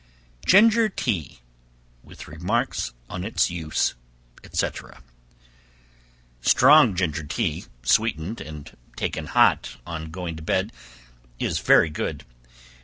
[0.47, 1.41] Ginger Tea.
[2.03, 3.93] With Remarks on its Use,
[4.51, 4.67] &c.
[6.41, 10.71] Strong ginger tea, sweetened and taken hot on going to bed,
[11.37, 12.25] is very good.